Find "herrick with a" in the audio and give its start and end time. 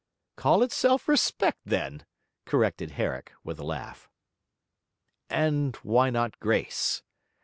2.93-3.63